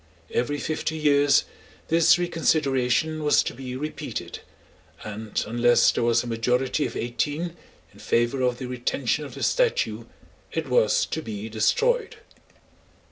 [0.33, 1.43] Every fifty years
[1.89, 4.39] this reconsideration was to be repeated,
[5.03, 7.55] and unless there was a majority of eighteen
[7.93, 10.05] in favour of the retention of the statue,
[10.51, 12.15] it was to be destroyed.